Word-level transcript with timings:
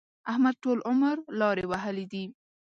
احمد 0.31 0.55
ټول 0.63 0.77
عمر 0.89 1.15
لارې 1.39 1.65
وهلې 1.71 2.05
دي. 2.11 2.25